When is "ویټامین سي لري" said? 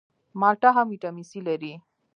0.89-1.73